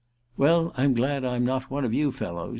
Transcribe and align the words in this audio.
"Well 0.35 0.73
I'm 0.77 0.95
glad 0.95 1.23
I'm 1.23 1.45
not 1.45 1.69
one 1.69 1.85
of 1.85 1.93
you 1.93 2.11
fellows!" 2.11 2.49